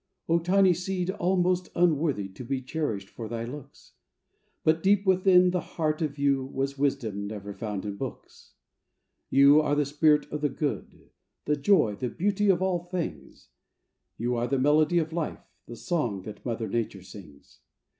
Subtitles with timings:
[0.43, 3.93] Tiny seed almost unworthy To be cherished for thy looks,
[4.63, 8.55] But deep within the heart of you Was wisdom never found in books.
[9.29, 11.11] You are the spirit of the good,
[11.45, 13.49] The joy, the beauty of all things,
[14.17, 17.59] You are the melody of life— the song That Mother Nature sings.